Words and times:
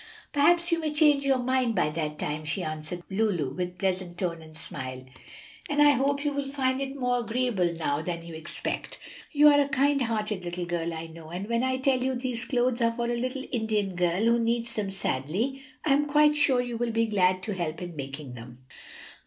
"Perhaps 0.33 0.71
you 0.71 0.79
may 0.79 0.91
change 0.91 1.23
your 1.23 1.37
mind 1.37 1.75
by 1.75 1.91
that 1.91 2.17
time," 2.17 2.43
she 2.43 2.63
answered 2.63 3.03
Lulu, 3.11 3.53
with 3.53 3.77
pleasant 3.77 4.17
tone 4.17 4.41
and 4.41 4.57
smile; 4.57 5.05
"and 5.69 5.79
I 5.79 5.91
hope 5.91 6.25
you 6.25 6.33
will 6.33 6.47
find 6.49 6.81
it 6.81 6.95
more 6.99 7.19
agreeable 7.19 7.71
now 7.75 8.01
than 8.01 8.23
you 8.25 8.33
expect. 8.33 8.97
You 9.31 9.47
are 9.49 9.61
a 9.61 9.69
kind 9.69 10.01
hearted 10.01 10.43
little 10.43 10.65
girl, 10.65 10.91
I 10.91 11.05
know, 11.05 11.29
and 11.29 11.47
when 11.47 11.61
I 11.61 11.77
tell 11.77 12.01
you 12.03 12.15
these 12.15 12.45
clothes 12.45 12.81
are 12.81 12.91
for 12.91 13.11
a 13.11 13.15
little 13.15 13.45
Indian 13.51 13.95
girl 13.95 14.23
who 14.25 14.39
needs 14.39 14.73
them 14.73 14.89
sadly, 14.89 15.61
I 15.85 15.93
am 15.93 16.07
quite 16.07 16.35
sure 16.35 16.59
you 16.61 16.77
will 16.77 16.89
be 16.91 17.05
glad 17.05 17.43
to 17.43 17.53
help 17.53 17.79
in 17.79 17.95
making 17.95 18.33
them." 18.33 18.65